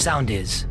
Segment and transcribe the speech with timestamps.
[0.00, 0.64] Sound is.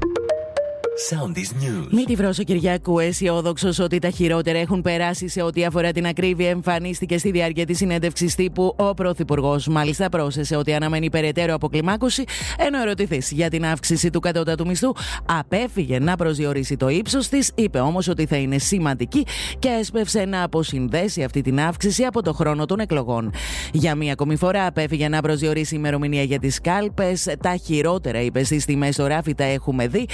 [1.08, 1.88] Sound is news.
[1.92, 6.50] Μη τη βρώσω Κυριακού, αισιόδοξο ότι τα χειρότερα έχουν περάσει σε ό,τι αφορά την ακρίβεια,
[6.50, 9.68] εμφανίστηκε στη διάρκεια της συνέντευξης τύπου ο Πρωθυπουργός.
[9.68, 12.24] Μάλιστα, πρόσθεσε ότι αναμένει περαιτέρω αποκλιμάκωση,
[12.58, 14.94] ενώ ερωτηθείς για την αύξηση του κατώτατου μισθού,
[15.26, 19.26] απέφυγε να προσδιορίσει το ύψος της, είπε όμως ότι θα είναι σημαντική
[19.60, 23.32] και έσπευσε να αποσυνδέσει αυτή την αύξηση από το χρόνο των εκλογών.
[23.74, 27.28] Για μία ακόμη φορά, απέφυγε να προσδιορίσει ημερομηνία για τις κάλπες.
[27.42, 30.08] Τα χειρότερα, είπε στις τιμές στο ράφι, τα έχουμε δει.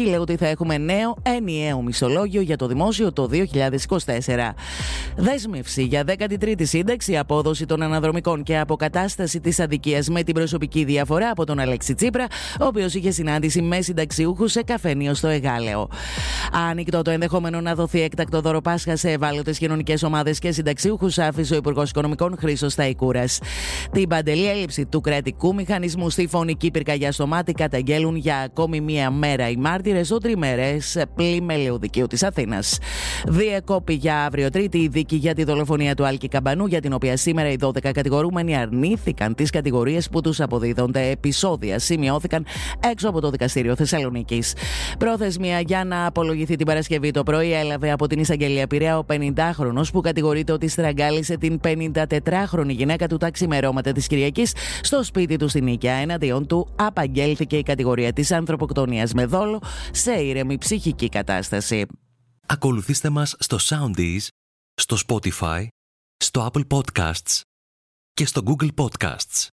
[0.00, 3.36] Εξήγηλε ότι θα έχουμε νέο ενιαίο μισολόγιο για το δημόσιο το 2024.
[5.16, 11.30] Δέσμευση για 13η σύνταξη, απόδοση των αναδρομικών και αποκατάσταση της αδικίας με την προσωπική διαφορά
[11.30, 12.26] από τον Αλέξη Τσίπρα,
[12.60, 15.88] ο οποίος είχε συνάντηση με συνταξιούχους σε καφενείο στο Εγάλεο.
[16.70, 21.54] Ανοιχτό το ενδεχόμενο να δοθεί έκτακτο δώρο Πάσχα σε ευάλωτες κοινωνικές ομάδες και συνταξιούχους, άφησε
[21.54, 23.24] ο Υπουργός Οικονομικών Χρήσο Ταϊκούρα.
[23.92, 29.10] Την παντελή έλλειψη του κρατικού μηχανισμού στη φωνική πυρκαγιά στο μάτι καταγγέλουν για ακόμη μία
[29.10, 30.76] μέρα οι μάρτυρε ο τριμερέ
[31.14, 32.78] πλημελαίου δικαίου της Αθήνας.
[33.26, 37.16] Διεκόπη για αύριο Τρίτη η δίκη για τη δολοφονία του Άλκη Καμπανού, για την οποία
[37.16, 41.10] σήμερα οι 12 κατηγορούμενοι αρνήθηκαν τις κατηγορίες που τους αποδίδονται.
[41.10, 42.46] Επισόδια σημειώθηκαν
[42.90, 44.54] έξω από το δικαστήριο Θεσσαλονίκης.
[44.98, 49.82] Πρόθεσμια για να απολογηθεί την Παρασκευή το πρωί έλαβε από την εισαγγελία Πειραιά ο 50χρονο
[49.92, 55.48] που κατηγορείται ότι στραγγάλισε την 54χρονη γυναίκα του τα ξημερώματα της Κυριακής στο σπίτι του
[55.48, 55.94] στην Νίκαια.
[55.94, 59.60] Εναντίον του απαγγέλθηκε η κατηγορία της ανθρωποκτονίας με δόλο
[59.92, 61.86] σε ήρεμη ψυχική κατάσταση.
[62.46, 64.26] Ακολουθήστε μας στο Soundees,
[64.74, 65.66] στο Spotify,
[66.16, 67.40] στο Apple Podcasts
[68.12, 69.48] και στο Google Podcasts.